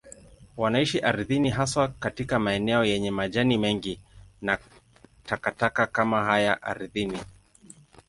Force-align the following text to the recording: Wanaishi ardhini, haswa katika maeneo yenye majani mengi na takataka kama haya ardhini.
Wanaishi 0.57 0.99
ardhini, 1.01 1.49
haswa 1.49 1.87
katika 1.87 2.39
maeneo 2.39 2.85
yenye 2.85 3.11
majani 3.11 3.57
mengi 3.57 3.99
na 4.41 4.57
takataka 5.25 5.87
kama 5.87 6.23
haya 6.23 6.61
ardhini. 6.61 7.19